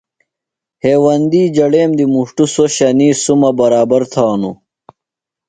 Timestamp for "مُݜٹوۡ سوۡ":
2.13-2.69